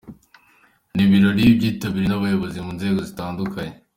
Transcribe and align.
Ni 0.93 1.01
ibirori 1.07 1.43
byitabiriwe 1.57 2.07
n'abayobozi 2.09 2.57
mu 2.65 2.71
nzego 2.77 2.99
zitandukanye. 3.09 3.73